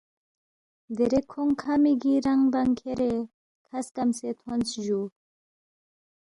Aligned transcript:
دیرے 0.95 1.19
کھونگ 1.31 1.53
کھا 1.61 1.73
مِگی 1.81 2.13
رنگ 2.27 2.43
بنگ 2.53 2.71
کھیرے 2.79 3.11
کھا 3.65 3.77
سکمسے 3.87 4.29
تھونس 4.39 4.69
جُو 4.85 5.01